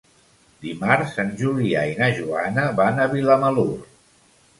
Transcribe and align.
Dimarts 0.61 1.11
en 1.23 1.27
Julià 1.41 1.83
i 1.89 1.93
na 1.99 2.07
Joana 2.21 2.63
van 2.81 3.03
a 3.05 3.07
Vilamalur. 3.13 3.67